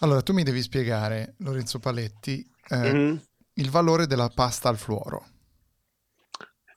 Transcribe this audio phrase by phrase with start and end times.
[0.00, 3.16] Allora, tu mi devi spiegare, Lorenzo Paletti, eh, mm-hmm.
[3.54, 5.24] il valore della pasta al fluoro.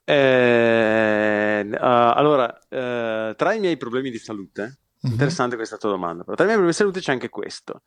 [0.04, 5.12] Eh, uh, allora, uh, tra i miei problemi di salute, mm-hmm.
[5.12, 7.82] interessante questa tua domanda, però tra i miei problemi di salute c'è anche questo.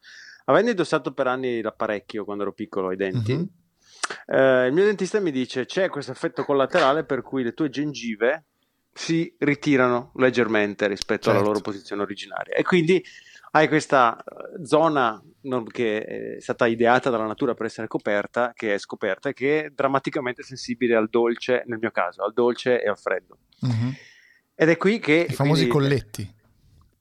[0.45, 3.45] Avendo indossato per anni l'apparecchio quando ero piccolo ai denti, mm-hmm.
[4.27, 8.45] eh, il mio dentista mi dice c'è questo effetto collaterale per cui le tue gengive
[8.93, 11.39] si ritirano leggermente rispetto certo.
[11.39, 13.03] alla loro posizione originaria e quindi
[13.55, 15.21] hai questa eh, zona
[15.71, 19.69] che è stata ideata dalla natura per essere coperta, che è scoperta e che è
[19.69, 23.37] drammaticamente sensibile al dolce, nel mio caso, al dolce e al freddo.
[23.65, 23.89] Mm-hmm.
[24.55, 25.27] Ed è qui che...
[25.29, 25.87] I famosi quindi...
[25.87, 26.35] colletti.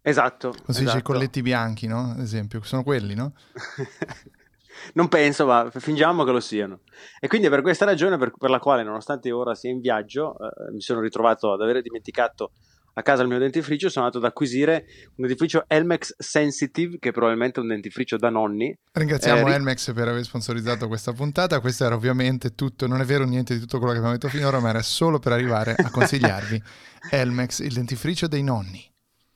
[0.03, 0.49] Esatto.
[0.49, 0.85] Come si esatto.
[0.85, 2.11] dice i colletti bianchi, no?
[2.11, 3.33] Ad esempio, sono quelli, no?
[4.95, 6.81] non penso, ma fingiamo che lo siano.
[7.21, 10.35] E quindi è per questa ragione per, per la quale, nonostante ora sia in viaggio,
[10.35, 12.53] eh, mi sono ritrovato ad avere dimenticato
[12.95, 14.85] a casa il mio dentifricio, sono andato ad acquisire
[15.17, 18.77] un dentifricio Elmex Sensitive, che è probabilmente un dentifricio da nonni.
[18.93, 21.61] Ringraziamo eh, Elmex per aver sponsorizzato questa puntata.
[21.61, 24.61] Questo era ovviamente tutto, non è vero niente di tutto quello che abbiamo detto finora,
[24.61, 26.63] ma era solo per arrivare a consigliarvi
[27.11, 28.91] Elmex, il dentifricio dei nonni.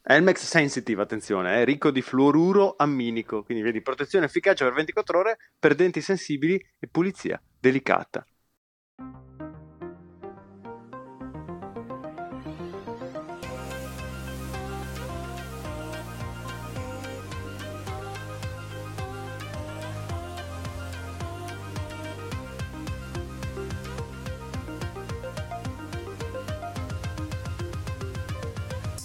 [0.08, 5.36] Elmex Sensitive, attenzione, è ricco di fluoruro amminico, quindi vedi protezione efficace per 24 ore
[5.58, 8.24] per denti sensibili e pulizia delicata.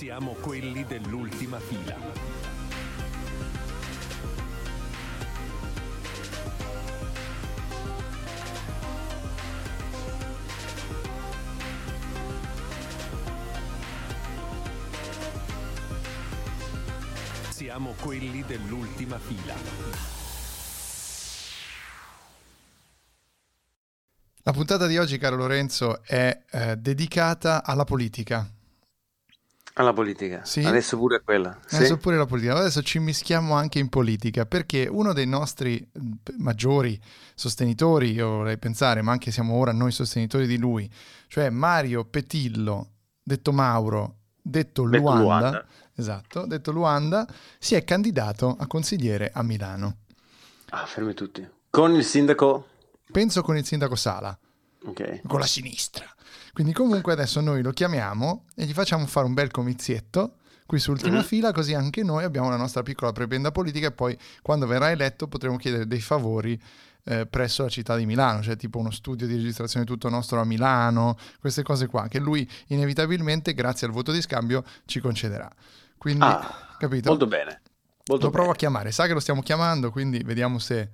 [0.01, 1.95] Siamo quelli dell'ultima fila.
[17.51, 19.53] Siamo quelli dell'ultima fila.
[24.41, 28.51] La puntata di oggi, caro Lorenzo, è eh, dedicata alla politica.
[29.75, 30.63] Alla politica, sì?
[30.63, 31.57] adesso pure quella.
[31.69, 31.97] Adesso sì?
[31.97, 35.85] pure la politica, adesso ci mischiamo anche in politica perché uno dei nostri
[36.37, 36.99] maggiori
[37.35, 40.91] sostenitori, io vorrei pensare, ma anche siamo ora noi sostenitori di lui,
[41.27, 42.89] cioè Mario Petillo,
[43.23, 45.65] detto Mauro, detto, detto Luanda, Luanda,
[45.95, 47.25] esatto, detto Luanda,
[47.57, 49.97] si è candidato a consigliere a Milano.
[50.71, 51.47] Ah, fermi tutti.
[51.69, 52.67] Con il sindaco?
[53.09, 54.37] Penso con il sindaco Sala.
[54.85, 55.21] Ok.
[55.27, 56.05] Con la sinistra.
[56.53, 60.91] Quindi comunque adesso noi lo chiamiamo e gli facciamo fare un bel comizietto qui su
[60.91, 61.23] Ultima mm-hmm.
[61.23, 65.27] Fila, così anche noi abbiamo la nostra piccola prebenda politica e poi quando verrà eletto
[65.27, 66.57] potremo chiedere dei favori
[67.03, 70.45] eh, presso la città di Milano, cioè tipo uno studio di registrazione tutto nostro a
[70.45, 75.49] Milano, queste cose qua, che lui inevitabilmente, grazie al voto di scambio, ci concederà.
[75.97, 77.09] Quindi, ah, capito?
[77.09, 77.61] Molto bene.
[78.05, 78.51] Molto lo provo bene.
[78.51, 80.89] a chiamare, sa che lo stiamo chiamando, quindi vediamo se,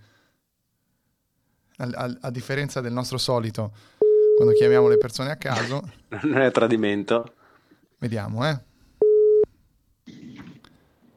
[1.78, 3.72] a, a, a differenza del nostro solito,
[4.36, 5.82] quando chiamiamo le persone a caso.
[6.24, 7.34] non è tradimento.
[7.98, 8.60] Vediamo, eh.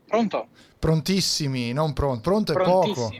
[0.06, 0.48] Pronto?
[0.78, 2.20] Prontissimi, non pronto.
[2.22, 3.10] Pronto è poco.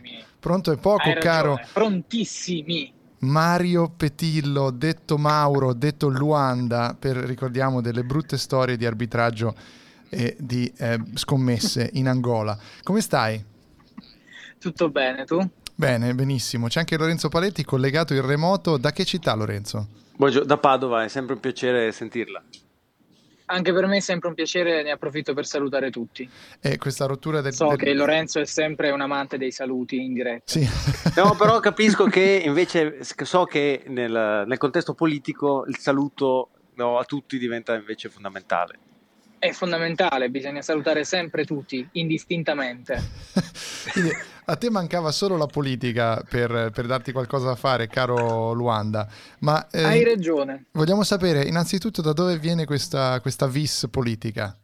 [0.41, 1.61] Pronto è poco, caro.
[1.73, 2.93] Prontissimi.
[3.21, 9.55] Mario Petillo, detto Mauro, detto Luanda, per ricordiamo delle brutte storie di arbitraggio
[10.09, 12.59] e di eh, scommesse in Angola.
[12.83, 13.45] Come stai?
[14.59, 15.39] Tutto bene, tu?
[15.81, 16.67] Bene, benissimo.
[16.67, 18.77] C'è anche Lorenzo Paletti collegato in remoto.
[18.77, 19.87] Da che città, Lorenzo?
[20.15, 22.43] Buongiorno, da Padova, è sempre un piacere sentirla.
[23.47, 26.29] Anche per me è sempre un piacere, ne approfitto per salutare tutti.
[26.61, 27.55] E questa rottura del...
[27.55, 27.79] So del...
[27.79, 30.53] che Lorenzo è sempre un amante dei saluti in diretta.
[30.53, 30.69] Sì.
[31.17, 37.05] no, però capisco che invece so che nel, nel contesto politico il saluto no, a
[37.05, 38.81] tutti diventa invece fondamentale
[39.41, 43.03] è fondamentale, bisogna salutare sempre tutti, indistintamente.
[44.51, 49.07] A te mancava solo la politica per, per, darti qualcosa da fare, caro Luanda.
[49.39, 50.65] Ma, eh, Hai ragione.
[50.73, 54.59] Vogliamo sapere innanzitutto da dove viene questa, questa vis politica?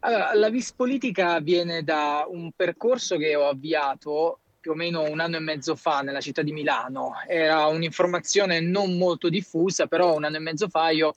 [0.00, 5.20] Allora, la vis politica viene da un percorso che ho avviato più o meno un
[5.20, 7.12] anno e mezzo fa nella città di Milano.
[7.28, 11.14] Era un'informazione non molto diffusa, però un anno e mezzo fa io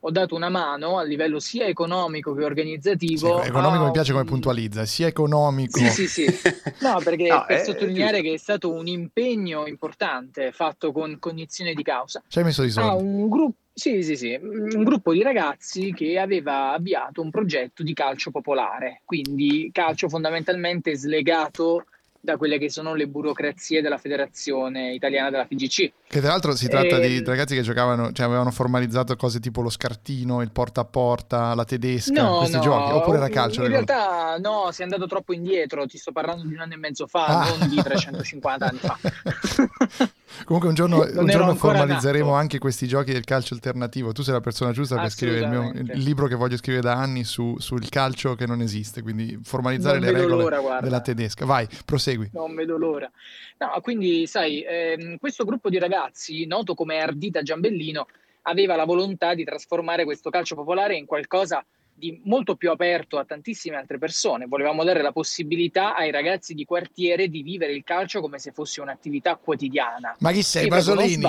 [0.00, 3.40] ho dato una mano a livello sia economico che organizzativo.
[3.42, 3.86] Sì, economico a...
[3.86, 5.78] mi piace come puntualizza, sia economico.
[5.78, 6.26] Sì, sì, sì.
[6.80, 11.18] No, perché no, per è, sottolineare è che è stato un impegno importante fatto con
[11.18, 12.22] cognizione di causa.
[12.26, 13.04] Ci hai messo di soldi?
[13.04, 13.58] un gruppo.
[13.72, 19.00] Sì, sì, sì, un gruppo di ragazzi che aveva avviato un progetto di calcio popolare,
[19.06, 21.86] quindi calcio fondamentalmente slegato
[22.22, 25.92] da quelle che sono le burocrazie della federazione italiana della FIGC.
[26.06, 29.62] Che tra l'altro si tratta E- di ragazzi che giocavano, cioè avevano formalizzato cose tipo
[29.62, 33.64] lo scartino, il porta a porta, la tedesca, No, questi no, giochi, oppure era calcio?
[33.64, 33.84] In le cose?
[33.92, 37.26] realtà no, sei andato troppo indietro, ti sto parlando di un anno e mezzo fa,
[37.26, 37.56] Ah.
[37.56, 38.98] non di 350 anni fa.
[40.44, 42.36] Comunque un giorno, un giorno formalizzeremo nato.
[42.38, 44.12] anche questi giochi del calcio alternativo.
[44.12, 46.94] Tu sei la persona giusta per scrivere il, mio, il libro che voglio scrivere da
[46.94, 51.44] anni su- sul calcio che non esiste, quindi formalizzare Non le regole l'ora, della tedesca.
[51.44, 52.30] Vai, prosegui.
[52.32, 53.10] Non vedo l'ora.
[53.58, 58.06] No, quindi, sai, ehm, questo gruppo di ragazzi, noto come Ardita Giambellino,
[58.42, 61.79] aveva la volontà di trasformare questo calcio popolare in qualcosa di
[62.24, 64.46] molto più aperto a tantissime altre persone.
[64.46, 68.80] Volevamo dare la possibilità ai ragazzi di quartiere di vivere il calcio come se fosse
[68.80, 70.16] un'attività quotidiana.
[70.20, 71.24] Ma chi sei, Pasolini?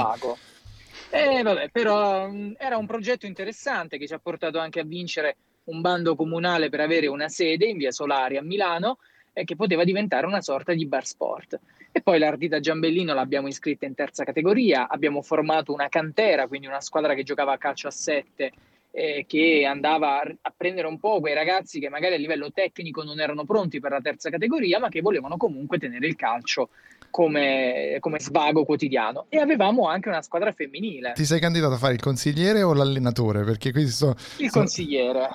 [1.13, 5.35] Eh, vabbè, però mh, era un progetto interessante che ci ha portato anche a vincere
[5.65, 8.99] un bando comunale per avere una sede in via Solari a Milano
[9.33, 11.59] e che poteva diventare una sorta di bar sport.
[11.91, 16.79] E poi l'Ardita Giambellino l'abbiamo iscritta in terza categoria, abbiamo formato una cantera, quindi una
[16.79, 18.51] squadra che giocava a calcio a sette
[18.91, 23.19] eh, che andava a- prendere un po' quei ragazzi che magari a livello tecnico non
[23.19, 26.69] erano pronti per la terza categoria, ma che volevano comunque tenere il calcio
[27.09, 29.25] come, come svago quotidiano.
[29.29, 33.43] E avevamo anche una squadra femminile, Ti sei candidato a fare il consigliere o l'allenatore?
[33.43, 34.15] Perché qui sto...
[34.37, 35.29] il consigliere.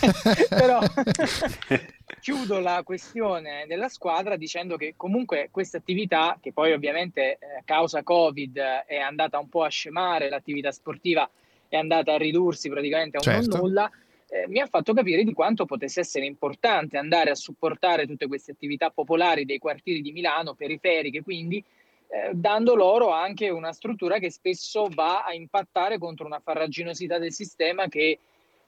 [0.48, 0.80] Però
[2.20, 8.02] chiudo la questione della squadra dicendo che comunque questa attività, che poi ovviamente eh, causa
[8.02, 11.28] Covid eh, è andata un po' a scemare, l'attività sportiva
[11.76, 13.56] è andata a ridursi praticamente a un Certo.
[13.56, 13.90] nulla,
[14.28, 18.52] eh, mi ha fatto capire di quanto potesse essere importante andare a supportare tutte queste
[18.52, 21.64] attività popolari dei quartieri di Milano, periferiche quindi,
[22.08, 27.32] eh, dando loro anche una struttura che spesso va a impattare contro una farraginosità del
[27.32, 28.18] sistema che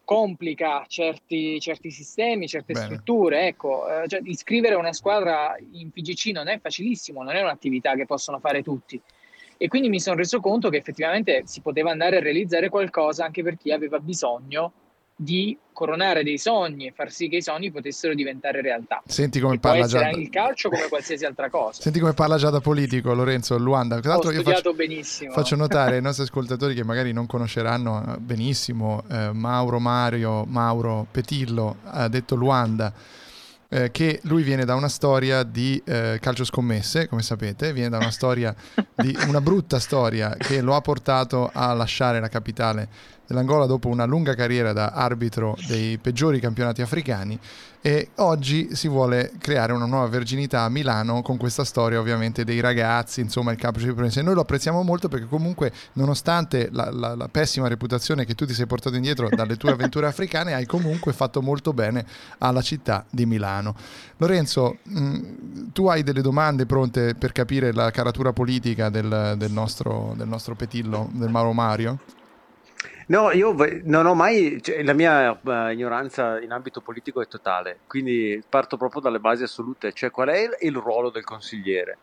[0.05, 2.87] complica certi, certi sistemi, certe Bene.
[2.87, 3.47] strutture.
[3.47, 8.07] Ecco, eh, cioè, iscrivere una squadra in FIGC non è facilissimo, non è un'attività che
[8.07, 9.01] possono fare tutti.
[9.57, 13.43] E quindi mi sono reso conto che effettivamente si poteva andare a realizzare qualcosa anche
[13.43, 14.73] per chi aveva bisogno
[15.17, 19.03] di coronare dei sogni e far sì che i sogni potessero diventare realtà.
[19.07, 20.09] Senti come Che parla già...
[20.11, 21.83] il calcio come qualsiasi altra cosa.
[21.83, 24.01] Senti come parla già da politico Lorenzo Luanda.
[24.01, 25.33] Tra Ho l'altro io studiato faccio, benissimo.
[25.33, 31.07] faccio notare ai nostri ascoltatori che magari non conosceranno eh, benissimo eh, Mauro Mario, Mauro
[31.11, 32.93] Petillo, ha detto Luanda,
[33.69, 37.99] eh, che lui viene da una storia di eh, calcio scommesse, come sapete, viene da
[37.99, 38.55] una storia
[38.95, 42.89] di una brutta storia che lo ha portato a lasciare la capitale
[43.27, 47.39] dell'Angola dopo una lunga carriera da arbitro dei peggiori campionati africani
[47.87, 52.61] e oggi si vuole creare una nuova verginità a Milano con questa storia ovviamente dei
[52.61, 54.23] ragazzi, insomma il campo di Prense.
[54.23, 58.55] Noi lo apprezziamo molto perché comunque nonostante la, la- la pessima reputazione che tu ti
[58.55, 62.07] sei portato indietro dalle tue avventure africane hai comunque fatto molto bene
[62.39, 63.75] alla città di Milano.
[64.17, 70.15] Lorenzo, mh, tu hai delle domande pronte per capire la caratura politica del, del nostro,
[70.17, 71.99] del nostro petillo, del Mauro Mario?
[73.07, 73.55] No, io
[73.85, 78.77] non ho mai, cioè, la mia eh, ignoranza in ambito politico è totale, quindi parto
[78.79, 81.99] proprio dalle basi assolute, cioè qual è il, il ruolo del consigliere?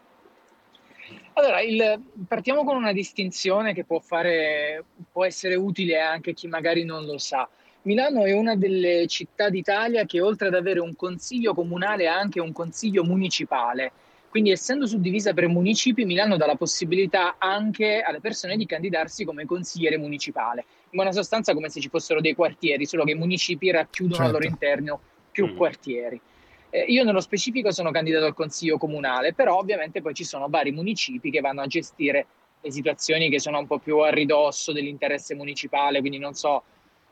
[1.33, 6.47] Allora, il- partiamo con una distinzione che può, fare, può essere utile anche a chi
[6.47, 7.49] magari non lo sa.
[7.83, 12.39] Milano è una delle città d'Italia che oltre ad avere un consiglio comunale ha anche
[12.39, 13.91] un consiglio municipale.
[14.31, 19.43] Quindi essendo suddivisa per municipi, Milano dà la possibilità anche alle persone di candidarsi come
[19.43, 20.61] consigliere municipale.
[20.91, 24.31] In buona sostanza come se ci fossero dei quartieri, solo che i municipi racchiudono al
[24.31, 24.55] loro Certo.
[24.57, 25.01] interno
[25.33, 25.57] più Mm.
[25.57, 26.21] quartieri.
[26.69, 30.71] Eh, io nello specifico sono candidato al consiglio comunale, però ovviamente poi ci sono vari
[30.71, 32.25] municipi che vanno a gestire
[32.61, 36.63] le situazioni che sono un po' più a ridosso dell'interesse municipale, quindi non so,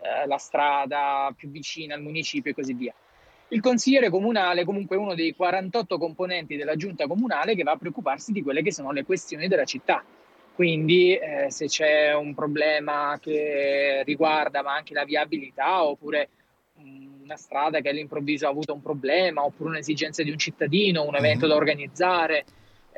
[0.01, 2.93] eh, la strada più vicina al municipio e così via.
[3.51, 7.77] Il consigliere comunale comunque è uno dei 48 componenti della giunta comunale che va a
[7.77, 10.03] preoccuparsi di quelle che sono le questioni della città.
[10.53, 16.29] Quindi eh, se c'è un problema che riguarda ma anche la viabilità oppure
[17.23, 21.45] una strada che all'improvviso ha avuto un problema oppure un'esigenza di un cittadino, un evento
[21.45, 21.51] Mhm.
[21.51, 22.45] da organizzare,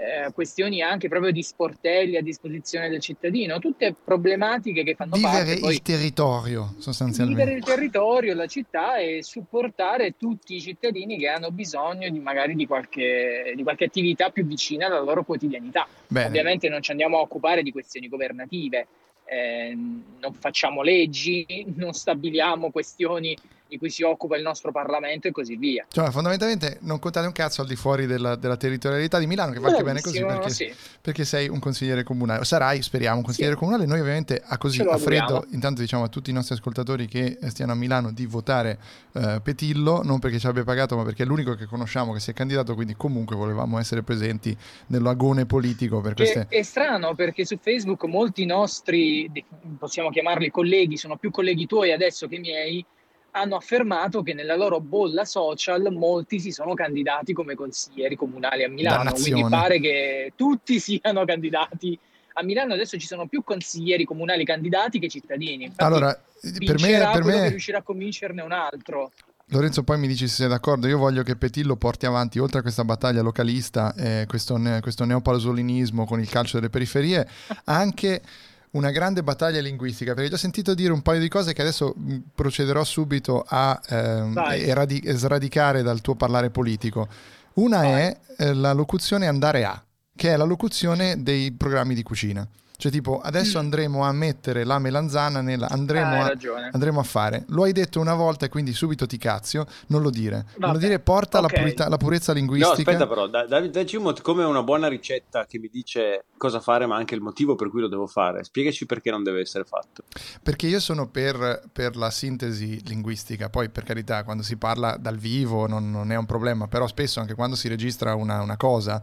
[0.01, 5.45] eh, questioni anche proprio di sportelli a disposizione del cittadino, tutte problematiche che fanno Vivere
[5.45, 7.53] parte poi il territorio vivere sostanzialmente.
[7.53, 12.65] il territorio, la città e supportare tutti i cittadini che hanno bisogno di magari di
[12.65, 15.87] qualche, di qualche attività più vicina alla loro quotidianità.
[16.07, 16.27] Bene.
[16.27, 18.87] Ovviamente non ci andiamo a occupare di questioni governative,
[19.25, 19.77] eh,
[20.19, 23.37] non facciamo leggi, non stabiliamo questioni
[23.71, 25.85] di cui si occupa il nostro Parlamento e così via.
[25.87, 29.59] Cioè, fondamentalmente non contate un cazzo al di fuori della, della territorialità di Milano, che
[29.59, 30.73] va anche bene così perché, sì.
[30.99, 32.43] perché, sei un consigliere comunale.
[32.43, 33.59] Sarai, speriamo, un consigliere sì.
[33.59, 33.85] comunale.
[33.85, 37.71] Noi ovviamente a così, a freddo, intanto diciamo a tutti i nostri ascoltatori che stiano
[37.71, 38.77] a Milano di votare
[39.13, 42.31] eh, Petillo, non perché ci abbia pagato, ma perché è l'unico che conosciamo che si
[42.31, 44.53] è candidato, quindi comunque volevamo essere presenti
[44.87, 46.47] nell'agone politico per queste...
[46.49, 49.31] È strano perché su Facebook molti nostri,
[49.79, 52.85] possiamo chiamarli colleghi, sono più colleghi tuoi adesso che miei,
[53.31, 58.69] hanno affermato che nella loro bolla social molti si sono candidati come consiglieri comunali a
[58.69, 61.97] Milano, quindi pare che tutti siano candidati
[62.33, 65.65] a Milano adesso ci sono più consiglieri comunali candidati che cittadini.
[65.65, 67.49] Infatti, allora, per me, per me...
[67.49, 69.11] riuscirà a convincerne un altro.
[69.47, 70.87] Lorenzo, poi mi dici se sei d'accordo.
[70.87, 75.03] Io voglio che Petillo porti avanti, oltre a questa battaglia localista, eh, questo, ne- questo
[75.03, 77.27] neopasolinismo con il calcio delle periferie,
[77.65, 78.21] anche
[78.71, 81.93] una grande battaglia linguistica, perché ho già sentito dire un paio di cose che adesso
[82.33, 87.07] procederò subito a ehm, eradi- sradicare dal tuo parlare politico.
[87.53, 87.91] Una Vai.
[87.91, 89.83] è eh, la locuzione andare a,
[90.15, 92.47] che è la locuzione dei programmi di cucina.
[92.81, 93.61] Cioè, tipo, adesso mm.
[93.61, 95.69] andremo a mettere la melanzana nella.
[95.69, 97.45] Andremo, ah, a, andremo a fare.
[97.49, 99.67] Lo hai detto una volta e quindi subito ti cazio.
[99.89, 100.45] Non lo dire.
[100.53, 100.57] Vabbè.
[100.65, 101.51] Non lo dire, porta okay.
[101.51, 102.91] la, purita, la, purezza linguistica.
[102.91, 106.59] No, aspetta, però, da, da, dacci un come una buona ricetta che mi dice cosa
[106.59, 108.43] fare, ma anche il motivo per cui lo devo fare.
[108.43, 110.01] Spiegaci perché non deve essere fatto.
[110.41, 113.51] Perché io sono per, per la sintesi linguistica.
[113.51, 117.19] Poi, per carità, quando si parla dal vivo non, non è un problema, però spesso
[117.19, 118.99] anche quando si registra una, una cosa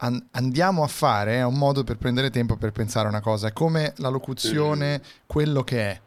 [0.00, 3.48] an- andiamo a fare è un modo per prendere tempo per pensare una cosa.
[3.48, 6.00] È come la locuzione quello che è.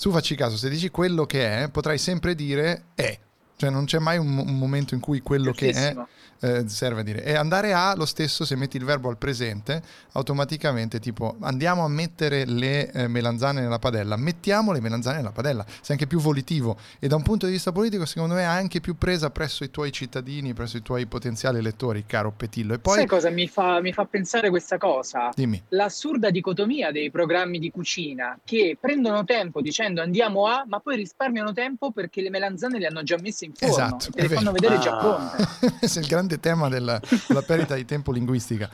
[0.00, 3.18] Tu facci caso, se dici quello che è, potrai sempre dire è.
[3.56, 5.94] Cioè non c'è mai un, un momento in cui quello che è
[6.40, 7.24] eh, serve a dire.
[7.24, 11.88] E andare a lo stesso, se metti il verbo al presente, automaticamente tipo andiamo a
[11.88, 16.76] mettere le eh, melanzane nella padella, mettiamo le melanzane nella padella, sei anche più volitivo
[16.98, 19.70] e da un punto di vista politico secondo me è anche più presa presso i
[19.70, 22.74] tuoi cittadini, presso i tuoi potenziali elettori, caro Petillo.
[22.74, 22.96] E poi...
[22.96, 25.30] Sai cosa mi fa, mi fa pensare questa cosa?
[25.34, 25.62] Dimmi.
[25.68, 31.52] L'assurda dicotomia dei programmi di cucina che prendono tempo dicendo andiamo a, ma poi risparmiano
[31.52, 34.76] tempo perché le melanzane le hanno già messe in forno esatto, e le fanno vedere
[34.76, 34.78] ah.
[34.78, 35.44] già pronte.
[35.98, 38.68] il grande tema della, della perdita di tempo linguistica.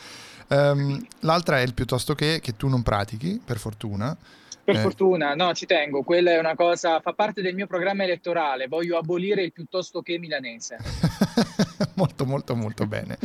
[0.49, 4.17] Um, l'altra è il piuttosto che, che tu non pratichi, per fortuna.
[4.65, 4.79] Per eh.
[4.79, 8.97] fortuna, no, ci tengo, quella è una cosa, fa parte del mio programma elettorale, voglio
[8.97, 10.77] abolire il piuttosto che milanese.
[11.95, 13.19] molto, molto, molto bene.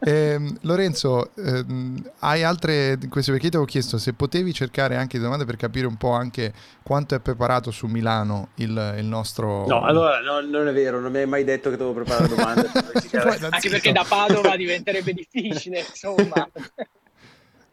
[0.00, 5.44] eh, Lorenzo, ehm, hai altre queste perché ti avevo chiesto se potevi cercare anche domande
[5.44, 9.66] per capire un po' anche quanto è preparato su Milano il, il nostro...
[9.66, 12.70] No, allora no, non è vero, non mi hai mai detto che dovevo preparare domande.
[13.50, 16.48] anche perché da Padova diventerebbe difficile, insomma.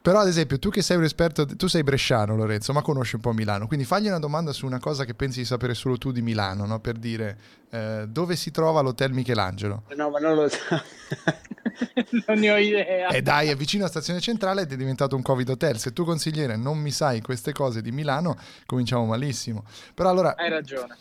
[0.06, 3.22] Però, ad esempio, tu che sei un esperto, tu sei bresciano, Lorenzo, ma conosci un
[3.22, 6.12] po' Milano, quindi fagli una domanda su una cosa che pensi di sapere solo tu
[6.12, 6.80] di Milano, no?
[6.80, 7.36] per dire
[7.72, 9.82] eh, dove si trova l'hotel Michelangelo.
[9.96, 10.60] No, ma non lo so.
[12.28, 13.08] non ne ho idea.
[13.08, 15.80] E dai, è vicino a Stazione Centrale ed è diventato un Covid hotel.
[15.80, 19.66] Se tu consigliere non mi sai queste cose di Milano, cominciamo malissimo.
[19.96, 20.36] Però allora...
[20.36, 20.96] Hai ragione.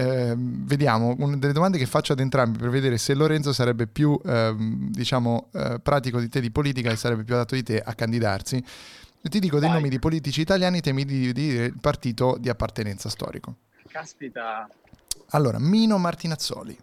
[0.00, 4.18] Eh, vediamo, una delle domande che faccio ad entrambi per vedere se Lorenzo sarebbe più
[4.24, 7.92] eh, diciamo, eh, pratico di te di politica e sarebbe più adatto di te a
[7.94, 8.64] candidarsi.
[9.22, 13.56] Ti dico dei nomi di politici italiani, temi di dire il partito di appartenenza storico.
[13.88, 14.66] Caspita.
[15.32, 16.78] Allora, Mino Martinazzoli.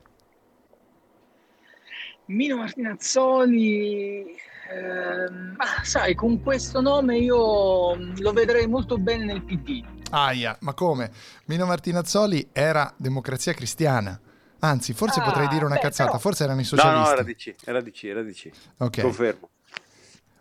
[2.26, 4.26] Mino Martinazzoli,
[4.70, 9.84] ehm, ah, sai, con questo nome io lo vedrei molto bene nel PD.
[10.10, 11.12] Aia, ma come?
[11.46, 14.20] Mino Martinazzoli era democrazia cristiana.
[14.60, 16.22] Anzi, forse ah, potrei dire una beh, cazzata, però...
[16.22, 17.00] forse erano i socialisti.
[17.00, 18.50] No, no, era DC, era DC, era DC.
[18.78, 19.02] Ok.
[19.02, 19.50] Confermo.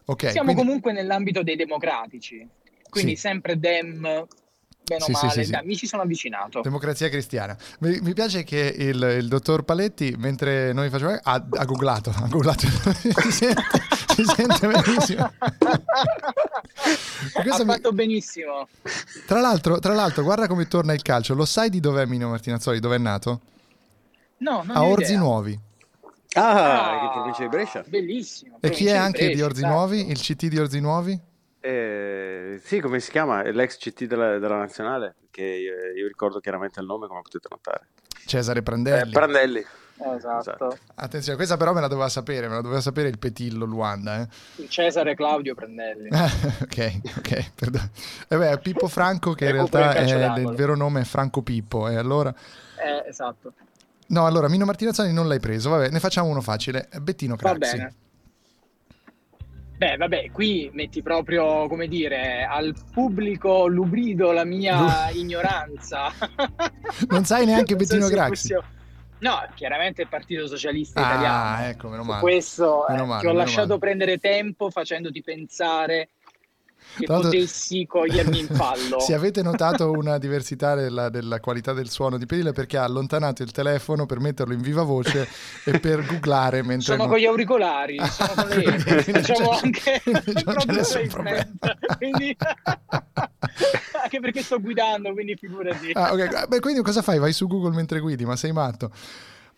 [0.08, 0.64] Okay, Siamo quindi...
[0.64, 2.46] comunque nell'ambito dei democratici,
[2.88, 3.22] quindi sì.
[3.22, 4.00] sempre Dem,
[4.86, 6.60] bene sì, male, sì, sì, mi ci sono avvicinato.
[6.60, 7.56] Democrazia cristiana.
[7.80, 12.28] Mi, mi piace che il, il, dottor Paletti, mentre noi facciamo, ha, ha googlato, ha
[12.28, 12.66] googlato,
[14.24, 15.32] si sente, si sente benissimo.
[17.50, 17.96] ha fatto mi...
[17.96, 18.68] benissimo.
[19.26, 21.34] Tra l'altro, tra l'altro, guarda come torna il calcio.
[21.34, 22.80] Lo sai di dov'è Mino Martinazzoli?
[22.80, 23.40] Dove è nato?
[24.38, 25.18] No, non A Orzi idea.
[25.18, 25.60] Nuovi.
[26.34, 27.84] Ah, ah, che provincia di Brescia.
[27.86, 28.58] Bellissimo.
[28.60, 29.74] E chi è anche Brescia, di Orzi esatto.
[29.74, 30.10] Nuovi?
[30.10, 31.20] Il CT di Orzi Nuovi?
[31.60, 33.42] Eh, sì, come si chiama?
[33.42, 37.88] L'ex CT della, della nazionale, che io, io, ricordo chiaramente il nome, come potete notare.
[38.24, 39.08] Cesare Prandelli.
[39.08, 39.66] Eh, Prandelli.
[39.98, 40.38] Esatto.
[40.38, 40.78] esatto.
[40.96, 44.20] Attenzione, questa però me la doveva sapere, me la doveva sapere il Petillo Luanda.
[44.20, 44.68] Eh.
[44.68, 46.08] Cesare Claudio Prandelli.
[46.12, 47.90] ok, ok, perdono.
[48.28, 50.02] E beh, Pippo Franco, che in realtà è,
[50.38, 52.30] il vero nome è Franco Pippo, e allora...
[52.30, 53.52] Eh, esatto.
[54.08, 56.88] No, allora Mino Martinazzani non l'hai preso, vabbè, ne facciamo uno facile.
[57.00, 57.58] Bettino Craxi.
[57.58, 57.94] Va bene.
[59.76, 66.12] Beh, vabbè, qui metti proprio, come dire, al pubblico lubrido la mia ignoranza.
[67.08, 68.30] Non sai neanche Non so Bettino se Craxi.
[68.30, 68.74] possiamo-
[69.18, 71.68] No, chiaramente il Partito Socialista Ah, Italiano.
[71.68, 72.20] ecco, meno Su male.
[72.20, 73.78] questo eh, Meno male, ti ho lasciato male.
[73.80, 76.10] prendere tempo facendoti pensare
[76.96, 79.00] che potessi cogliermi in fallo.
[79.04, 83.42] Se avete notato una diversità della, della qualità del suono di Pedile perché ha allontanato
[83.42, 85.28] il telefono per metterlo in viva voce
[85.64, 86.92] e per googlare mentre...
[86.92, 90.02] Sono non- con gli auricolari, sono con le facciamo anche
[91.98, 92.36] quindi
[94.02, 95.90] anche perché sto guidando, quindi figurati.
[95.92, 96.46] Ah, ok.
[96.46, 97.18] Beh, quindi cosa fai?
[97.18, 98.90] Vai su Google mentre guidi, ma sei matto.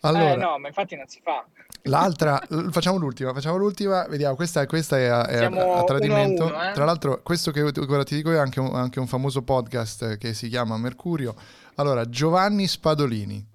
[0.01, 1.45] Allora, Eh no, ma infatti non si fa.
[1.83, 2.41] l'altra,
[2.71, 6.45] facciamo l'ultima, facciamo l'ultima, vediamo, questa, questa è, a, è a- a tradimento.
[6.45, 6.73] uno a uno, eh?
[6.73, 10.33] Tra l'altro, questo che ora ti dico è anche un, anche un famoso podcast che
[10.33, 11.35] si chiama Mercurio.
[11.75, 13.45] Allora, Giovanni Spadolini.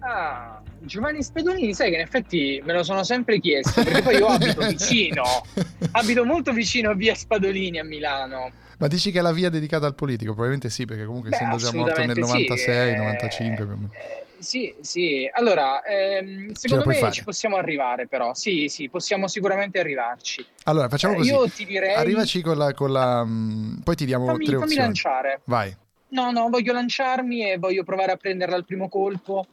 [0.00, 4.26] Ah, Giovanni Spedolini, sai che in effetti me lo sono sempre chiesto, perché poi io
[4.26, 5.22] abito vicino,
[5.92, 8.50] abito molto vicino a via Spadolini a Milano.
[8.78, 10.32] Ma dici che è la via dedicata al politico?
[10.32, 13.74] Probabilmente sì, perché comunque Beh, essendo già morto nel assolutamente sì, 96, eh, 95 più
[13.74, 13.90] o meno.
[13.92, 15.30] eh, Sì, sì.
[15.32, 17.12] Allora, ehm, secondo me fare.
[17.12, 18.34] ci possiamo arrivare però.
[18.34, 20.44] Sì, sì, possiamo sicuramente arrivarci.
[20.64, 21.30] Allora, facciamo Eh, così.
[21.30, 21.94] Io ti direi...
[21.94, 22.72] Arrivaci con la...
[22.74, 24.84] Con la mm, poi ti diamo fammi, tre fammi opzioni.
[24.86, 25.40] lanciare.
[25.44, 25.74] Vai.
[26.08, 29.46] No, no, voglio lanciarmi e voglio provare a prenderla al primo colpo.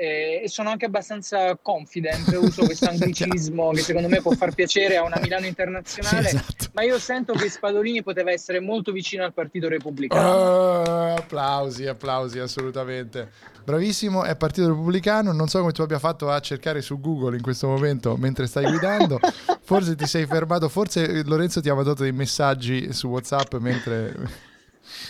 [0.00, 4.96] Eh, E sono anche abbastanza confident, uso questo anglicismo che secondo me può far piacere
[4.96, 6.28] a una Milano Sì, internazionale.
[6.28, 6.66] esatto.
[6.72, 10.28] Ma io sento che Spadolini poteva essere molto vicino al Partito Repubblicano.
[10.28, 13.30] Oh, applausi, applausi, assolutamente.
[13.64, 15.32] Bravissimo, è Partito Repubblicano.
[15.32, 18.64] Non so come tu abbia fatto a cercare su Google in questo momento mentre stai
[18.64, 19.20] guidando.
[19.62, 24.48] Forse ti sei fermato, forse eh, Lorenzo ti ha mandato dei messaggi su WhatsApp mentre.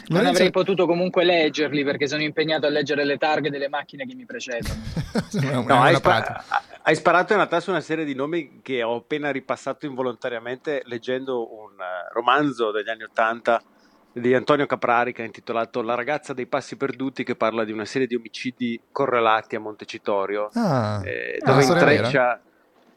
[0.09, 4.15] Non avrei potuto comunque leggerli perché sono impegnato a leggere le targhe delle macchine che
[4.15, 4.75] mi precedono.
[5.67, 6.45] No, hai, spa-
[6.83, 11.53] hai sparato in realtà su una serie di nomi che ho appena ripassato involontariamente leggendo
[11.53, 13.61] un eh, romanzo degli anni Ottanta
[14.13, 18.15] di Antonio Caprarica intitolato La ragazza dei passi perduti che parla di una serie di
[18.17, 22.41] omicidi correlati a Montecitorio Ah, eh, Ah, dove intreccia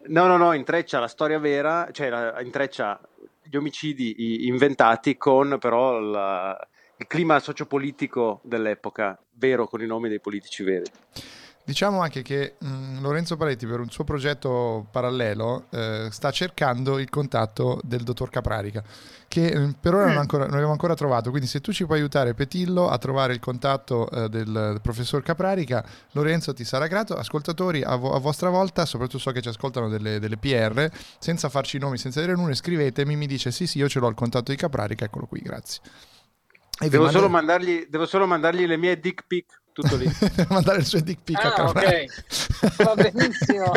[0.06, 3.00] no no no intreccia la storia vera cioè la- intreccia
[3.44, 6.68] gli omicidi i- inventati con però la-
[7.03, 10.89] il clima sociopolitico dell'epoca vero con i nomi dei politici veri
[11.65, 17.10] Diciamo anche che mh, Lorenzo Paletti per un suo progetto parallelo eh, sta cercando il
[17.10, 18.83] contatto del dottor Caprarica,
[19.29, 22.00] che mh, per ora non, ancora- non abbiamo ancora trovato, quindi se tu ci puoi
[22.00, 27.15] aiutare Petillo a trovare il contatto eh, del professor Caprarica, Lorenzo ti sarà grato.
[27.15, 31.48] Ascoltatori, a, vo- a vostra volta, soprattutto so che ci ascoltano delle, delle PR, senza
[31.48, 34.15] farci i nomi, senza dire nulla, scrivetemi, mi dice sì sì, io ce l'ho il
[34.15, 35.80] contatto di Caprarica, eccolo qui, grazie.
[36.79, 40.07] Devo manda- solo, mandargli, devo solo mandargli le mie dick pic tutto lì
[40.49, 42.13] mandare il suo dick pic a Ah, Caprarica.
[42.62, 42.83] ok.
[42.83, 43.71] Va benissimo.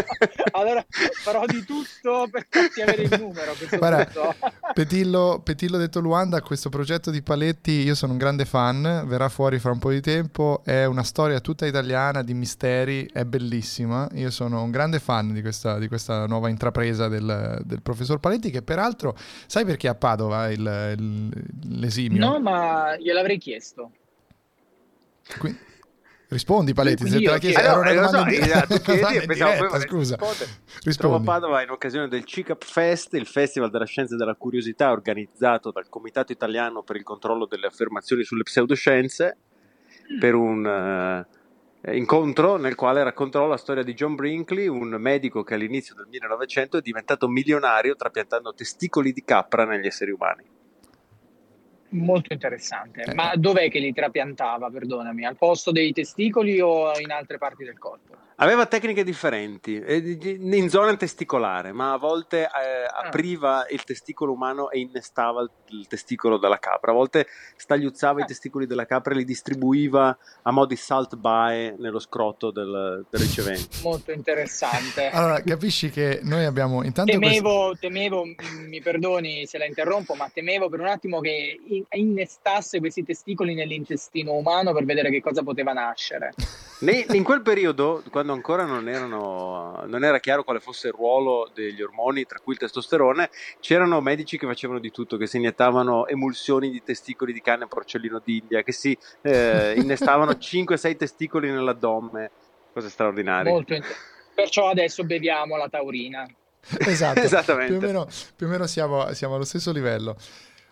[0.52, 0.84] Allora
[1.22, 3.52] farò di tutto per farti avere il numero.
[3.52, 4.34] a Guarda.
[4.74, 9.58] Petillo, Petillo detto Luanda, questo progetto di Paletti, io sono un grande fan, verrà fuori
[9.58, 14.30] fra un po' di tempo, è una storia tutta italiana di misteri, è bellissima, io
[14.30, 18.60] sono un grande fan di questa, di questa nuova intrapresa del, del professor Paletti che
[18.62, 21.44] peraltro, sai perché a Padova il, il-
[21.78, 22.18] l'esimio?
[22.28, 23.90] No, ma gliel'avrei chiesto.
[25.38, 25.58] Qui-
[26.28, 30.16] Rispondi Paletti, se te la chiedi, no, era una in eh, chiedi pensavo diretta, scusa,
[30.16, 30.50] rispondere.
[30.96, 31.24] Trovo a rispondi.
[31.24, 35.88] Padova in occasione del CICAP Fest, il Festival della Scienza e della Curiosità organizzato dal
[35.88, 39.36] Comitato Italiano per il controllo delle affermazioni sulle pseudoscienze
[40.18, 45.54] per un eh, incontro nel quale racconterò la storia di John Brinkley, un medico che
[45.54, 50.55] all'inizio del 1900 è diventato milionario trapiantando testicoli di capra negli esseri umani.
[51.90, 53.02] Molto interessante.
[53.02, 53.14] Eh.
[53.14, 55.24] Ma dov'è che li trapiantava, perdonami?
[55.24, 58.25] Al posto dei testicoli o in altre parti del corpo?
[58.38, 62.48] Aveva tecniche differenti, eh, in zona testicolare, ma a volte eh,
[63.06, 68.22] apriva il testicolo umano e innestava il, il testicolo della capra, a volte stagliuzzava i
[68.24, 68.26] Ah.
[68.26, 73.20] testicoli della capra e li distribuiva a mo' di salt bae nello scrotto del, del
[73.20, 73.78] ricevente.
[73.82, 75.08] Molto interessante.
[75.16, 77.10] Allora, capisci che noi abbiamo intanto...
[77.16, 78.34] questo- Temevo, temevo, m-
[78.68, 83.54] mi perdoni se la interrompo, ma temevo per un attimo che in- innestasse questi testicoli
[83.54, 86.34] nell'intestino umano per vedere che cosa poteva nascere.
[86.80, 91.50] Ne- in quel periodo, quando ancora non, erano, non era chiaro quale fosse il ruolo
[91.54, 96.06] degli ormoni, tra cui il testosterone, c'erano medici che facevano di tutto, che si iniettavano
[96.06, 102.30] emulsioni di testicoli di cane porcellino d'India, che si eh, innestavano 5-6 testicoli nell'addome,
[102.72, 103.50] cose straordinarie.
[103.50, 103.74] Molto
[104.34, 106.28] Perciò adesso beviamo la taurina.
[106.80, 107.76] Esatto, Esattamente.
[107.76, 110.16] più o meno, più o meno siamo, siamo allo stesso livello.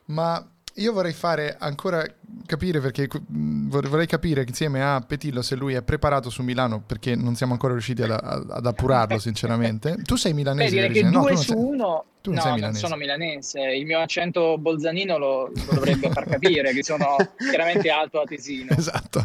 [0.07, 2.05] Ma io vorrei fare ancora
[2.47, 7.15] capire perché vor- vorrei capire insieme a Petillo se lui è preparato su Milano perché
[7.15, 9.97] non siamo ancora riusciti ad, ad appurarlo sinceramente.
[10.05, 10.71] Tu sei Beh, milanese?
[10.75, 11.05] direi di che?
[11.05, 12.05] No, due non su sei- uno.
[12.21, 12.79] tu non no, sei non milanese.
[12.81, 13.61] sono milanese.
[13.61, 18.75] Il mio accento bolzanino lo, lo dovrebbe far capire che sono chiaramente alto atesino.
[18.77, 19.23] Esatto.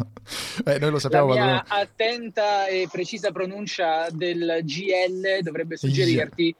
[0.63, 6.55] Beh, noi lo La sappiamo mia quando- attenta e precisa pronuncia del GL dovrebbe suggerirti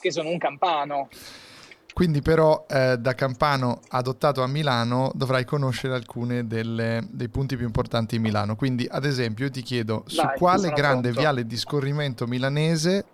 [0.00, 1.08] che sono un campano.
[1.92, 6.00] Quindi però eh, da campano adottato a Milano dovrai conoscere
[6.46, 8.56] delle- dei punti più importanti di Milano.
[8.56, 11.20] Quindi ad esempio io ti chiedo su Vai, quale grande pronto.
[11.20, 13.04] viale di scorrimento milanese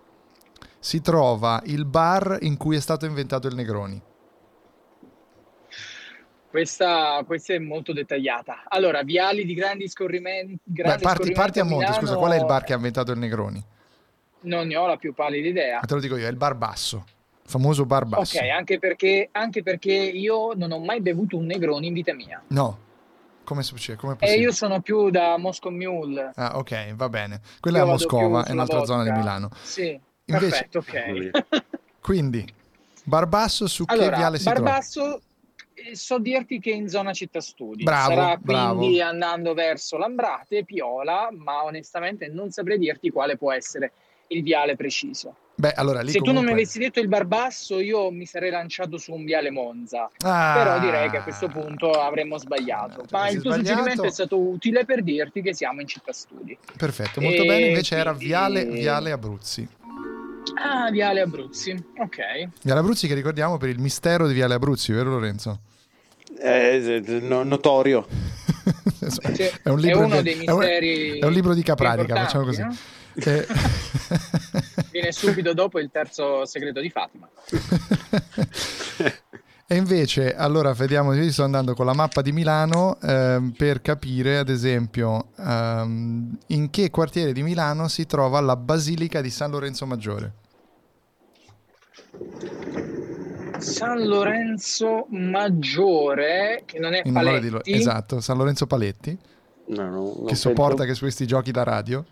[0.78, 4.00] si trova il bar in cui è stato inventato il Negroni.
[6.48, 8.64] Questa, questa è molto dettagliata.
[8.68, 10.58] Allora, viali di grandi scorrimenti.
[10.62, 13.12] Beh, grandi parti, parti a monte, Milano, scusa, qual è il bar che ha inventato
[13.12, 13.62] il Negroni?
[14.42, 15.80] Non ne ho la più pallida idea.
[15.80, 17.04] Ah, te lo dico io, è il bar basso,
[17.46, 18.36] famoso bar basso.
[18.38, 22.42] Ok, anche perché, anche perché io non ho mai bevuto un Negroni in vita mia.
[22.48, 22.78] No,
[23.44, 23.98] come succede?
[23.98, 24.44] Come è E possibile?
[24.44, 26.32] io sono più da Moscow Mule.
[26.34, 27.40] Ah, ok, va bene.
[27.60, 29.22] Quella Io è a Moscova, è un'altra sulla zona di vodka.
[29.24, 29.48] Milano.
[29.62, 31.64] Sì, Invece- perfetto, ok.
[32.00, 32.44] Quindi,
[33.04, 34.60] bar basso su che allora, viale si trova?
[34.60, 35.20] Barbasso,
[35.74, 37.82] eh, so dirti che in zona città studi.
[37.84, 38.78] Bravo, Sarà bravo.
[38.78, 43.92] quindi andando verso Lambrate, Piola, ma onestamente non saprei dirti quale può essere
[44.28, 45.36] il viale preciso.
[45.58, 48.50] Beh, allora lì Se tu non mi comunque- avessi detto il Barbasso, io mi sarei
[48.50, 50.10] lanciato su un viale Monza.
[50.18, 50.52] Ah.
[50.54, 53.02] Però direi che a questo punto avremmo sbagliato.
[53.02, 53.66] Eh, Ma il tuo sbagliato.
[53.68, 56.56] suggerimento è stato utile per dirti che siamo in città studi.
[56.76, 57.66] Perfetto, molto E bene.
[57.68, 59.66] Invece era Viale, Viale Abruzzi.
[60.62, 61.72] Ah, viale Abruzzi.
[61.98, 62.16] Ok.
[62.62, 65.60] Viale Abruzzi che ricordiamo per il mistero di Viale Abruzzi, vero Lorenzo?
[66.38, 68.06] Eh, no- notorio.
[69.62, 72.14] È un libro uno di- dei è un- misteri è un libro di più Capranica,
[72.16, 72.60] facciamo così.
[72.60, 72.84] importanti,
[73.30, 73.46] Eh,
[75.06, 77.28] Viene subito dopo il terzo segreto di Fatima.
[79.68, 84.38] E invece, allora vediamo, io sto andando con la mappa di Milano ehm, per capire,
[84.38, 89.84] ad esempio, ehm, in che quartiere di Milano si trova la Basilica di San Lorenzo
[89.84, 90.32] Maggiore.
[93.58, 97.18] San Lorenzo Maggiore, che non è In di
[97.50, 97.72] Lo- Paletti.
[97.72, 99.18] esatto, San Lorenzo Paletti,
[99.66, 100.34] No, no, che penso.
[100.36, 102.04] sopporta che su questi giochi da radio.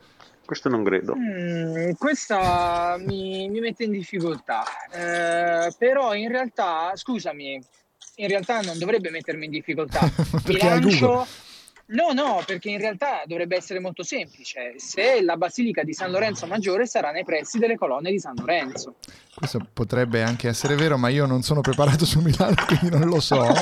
[0.44, 1.14] Questo non credo.
[1.16, 7.60] Mm, questa mi, mi mette in difficoltà, Eh, però in realtà, scusami,
[8.16, 10.00] in realtà non dovrebbe mettermi in difficoltà.
[10.46, 11.26] Mi lancio-.
[11.86, 14.72] No, no, perché in realtà dovrebbe essere molto semplice.
[14.78, 18.94] Se la Basilica di San Lorenzo Maggiore sarà nei pressi delle colonne di San Lorenzo.
[19.34, 23.20] Questo potrebbe anche essere vero, ma io non sono preparato su Milano, quindi non lo
[23.20, 23.44] so.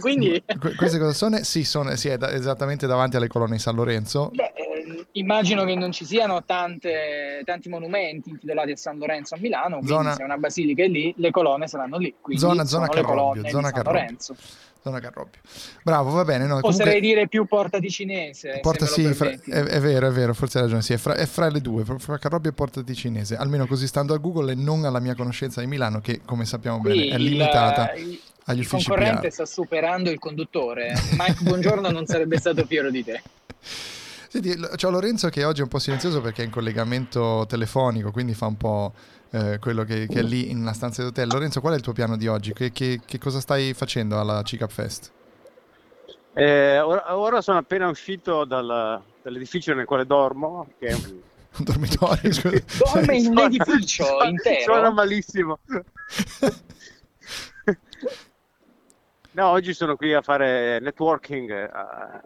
[0.00, 1.42] Quindi, Que- queste cosa sono?
[1.42, 4.30] Sì, sono, sì, è da- esattamente davanti alle colonne di San Lorenzo.
[4.32, 4.63] beh, eh,
[5.16, 9.76] immagino che non ci siano tante- tanti monumenti intitolati a San Lorenzo a Milano.
[9.78, 12.14] Quindi Zona- se una basilica è lì, le colonne saranno lì.
[12.20, 14.16] Quindi Zona- zona Carrobbio, zona di Carrobbio.
[14.82, 15.40] Zona Carrobbio.
[15.82, 16.46] Bravo, va bene.
[16.46, 18.58] No, Oserei comunque, dire più Porta Ticinese.
[18.60, 20.82] Porta, se me sì, fra- è, è vero, è vero, forse hai ragione.
[20.82, 23.34] Sì, è, fra, è fra le due, fra, Carrobbio e Porta Ticinese.
[23.36, 26.80] Almeno così stando a Google e non alla mia conoscenza di Milano, che come sappiamo
[26.80, 29.32] bene è il- limitata il- agli il concorrente PR.
[29.32, 30.92] sta superando il conduttore.
[31.16, 33.22] Mike Buongiorno non sarebbe stato fiero di te.
[34.34, 38.34] Senti, c'ho Lorenzo che oggi è un po' silenzioso perché è in collegamento telefonico, quindi
[38.34, 38.92] fa un po'
[39.30, 41.28] eh, quello che, che è lì in una stanza d'hotel.
[41.30, 42.52] Lorenzo, qual è il tuo piano di oggi?
[42.52, 45.12] Che, che- che cosa stai facendo alla CICAP Fest?
[46.32, 51.20] Eh, ora, ora sono appena uscito dal- dall'edificio nel quale dormo, che è un-
[51.56, 52.32] Un dormitorio?
[52.34, 52.60] scusa.
[52.92, 54.62] Dorme in un edificio suona- intero?
[54.64, 55.60] Suona malissimo.
[59.36, 62.20] No, oggi sono qui a fare networking, a,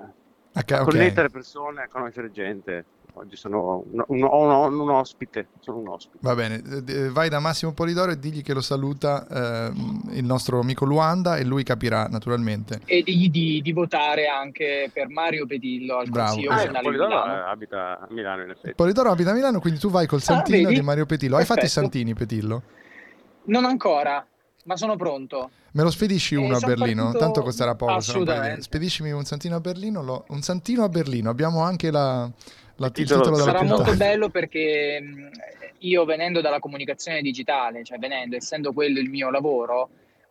[0.55, 0.89] Ok, a ok.
[0.91, 2.85] connettere persone, a conoscere gente.
[3.15, 6.19] Oggi sono un, un- un- un ospite, sono un ospite.
[6.21, 10.25] Va bene, eh, eh, vai da Massimo Polidoro e digli che lo saluta ehm, il
[10.25, 12.81] nostro amico Luanda e lui capirà naturalmente.
[12.85, 16.53] E di, di- di votare anche per Mario Pedillo al Bravo, Consiglio.
[16.53, 17.35] Ah, di Polidoro Milano.
[17.35, 18.75] eh, abita a Milano in effetti.
[18.75, 20.75] Polidoro abita a Milano, quindi tu vai col santino vedi?
[20.75, 21.37] di Mario Petillo.
[21.37, 21.81] Hai fatto i Perfetto.
[21.81, 22.63] santini, Petillo?
[23.45, 24.25] Non ancora,
[24.69, 25.49] ma sono pronto.
[25.73, 27.05] Me lo spedisci Eh, uno a Berlino?
[27.05, 27.93] partito- Tanto costerà poco.
[27.93, 28.61] Assolutamente.
[28.63, 30.03] Spediscimi un santino a Berlino.
[30.03, 31.31] lo- Un santino a Berlino.
[31.31, 32.31] Abbiamo anche la,
[32.77, 33.83] la- il titolo titolo della Sarà puntata.
[33.83, 35.31] molto bello perché mh,
[35.79, 39.89] io venendo dalla comunicazione digitale, cioè venendo, essendo quello il mio lavoro,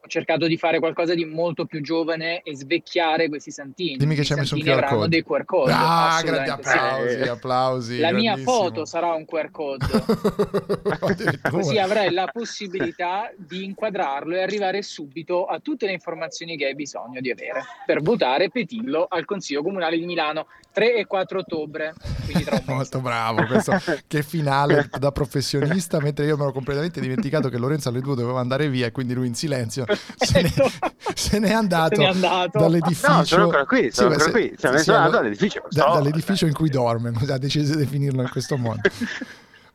[0.08, 3.98] cercato di fare qualcosa di molto più giovane e svecchiare questi santini.
[3.98, 5.08] Dimmi che ci hai messo un QR code.
[5.08, 5.72] dei QR code.
[5.74, 7.30] Ah, grandi applausi, sì.
[7.30, 8.00] applausi.
[8.00, 9.86] La mia foto sarà un QR code.
[11.50, 16.76] Così avrai la possibilità di inquadrarlo e arrivare subito a tutte le informazioni che hai
[16.76, 21.94] bisogno di avere per votare Petillo al Consiglio Comunale di Milano 3 e 4 ottobre.
[22.68, 27.90] Molto bravo, questo che finale da professionista, mentre io mi ero completamente dimenticato che Lorenzo
[27.90, 29.86] alle due doveva andare via e quindi lui in silenzio
[30.18, 30.54] se, ne,
[31.16, 32.60] se n'è andato, Se n'è andato.
[32.60, 33.12] dall'edificio.
[33.12, 34.70] No, sono ancora qui, sono beh, ancora se- qui.
[34.70, 38.30] Ne sì, sono andato dall'edificio, da- dall'edificio in cui dorme, ha deciso di definirlo in
[38.30, 38.82] questo modo.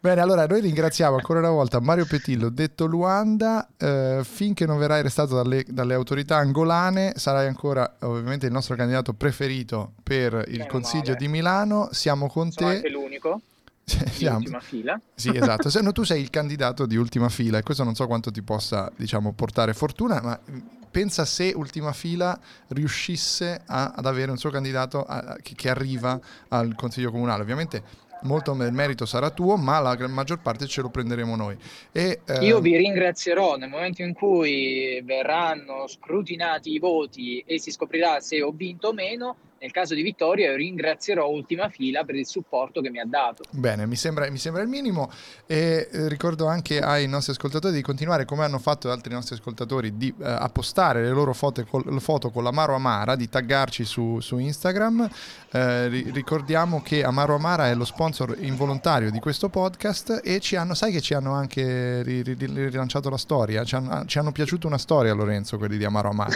[0.05, 3.69] Bene, allora noi ringraziamo ancora una volta Mario Petillo, detto Luanda.
[3.77, 9.13] eh, finché non verrai arrestato dalle, dalle autorità angolane, sarai ancora ovviamente il nostro candidato
[9.13, 11.17] preferito per il Meno Consiglio male.
[11.19, 11.89] di Milano.
[11.93, 12.75] Siamo con Sono te.
[12.77, 13.43] anche l'unico
[13.85, 15.01] di Siamo- ultima fila.
[15.15, 15.71] sì, esatto.
[15.71, 18.43] Se, no, tu sei il candidato di ultima fila e questo non so quanto ti
[18.43, 20.59] possa, diciamo, portare fortuna, ma mh,
[20.91, 22.37] pensa se ultima fila
[22.71, 27.43] riuscisse a- ad avere un suo candidato a- che, che arriva al Consiglio Comunale.
[27.43, 31.57] Ovviamente molto del merito sarà tuo, ma la maggior parte ce lo prenderemo noi.
[31.93, 37.71] E, eh, Io vi ringrazierò nel momento in cui verranno scrutinati i voti e si
[37.71, 39.37] scoprirà se ho vinto o meno.
[39.63, 43.45] Nel caso di vittoria, io ringrazierò ultima fila per il supporto che mi ha dato.
[43.51, 45.09] Bene, mi sembra, mi sembra il minimo
[45.47, 49.97] e eh, ricordo anche ai nostri ascoltatori di continuare come hanno fatto altri nostri ascoltatori
[49.97, 54.19] di eh, a postare le loro foto, col, foto con l'Amaro Amara, di taggarci su,
[54.19, 55.09] su Instagram.
[55.53, 60.57] Eh, ri- ricordiamo che Amaro Amara è lo sponsor involontario di questo podcast e ci
[60.57, 64.19] hanno, sai che ci hanno anche ri- ri- ri- rilanciato la storia, ci hanno, ci
[64.19, 66.35] hanno piaciuto una storia Lorenzo, quelli di Amaro Amara.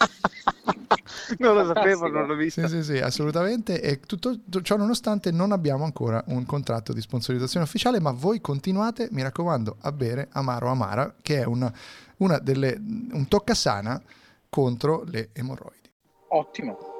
[1.38, 2.66] non lo sapevo, non l'ho visto.
[2.66, 3.80] Sì, sì, sì, assolutamente.
[3.80, 9.08] E tutto ciò nonostante non abbiamo ancora un contratto di sponsorizzazione ufficiale, ma voi continuate,
[9.10, 11.72] mi raccomando, a bere Amaro Amara, che è una,
[12.18, 14.00] una delle, un toccasana
[14.48, 15.90] contro le emorroidi.
[16.28, 16.99] Ottimo.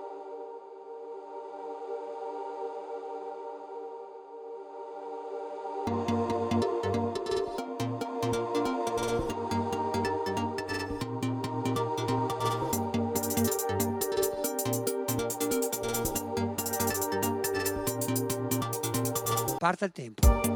[19.60, 20.26] Parte il tempo.
[20.26, 20.48] Pochi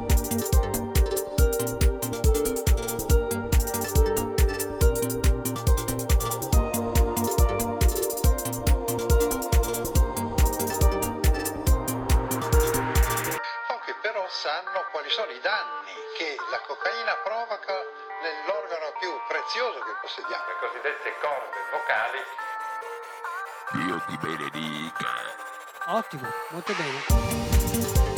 [14.01, 17.75] però sanno quali sono i danni che la cocaina provoca
[18.23, 22.25] nell'organo più prezioso che possediamo, le cosiddette corde vocali.
[23.85, 25.13] Dio ti benedica.
[25.89, 28.14] Ottimo, molto bene.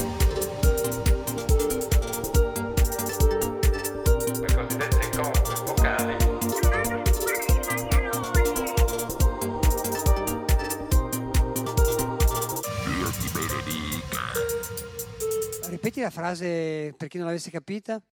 [15.97, 18.03] Ripeti la frase per chi non l'avesse capita.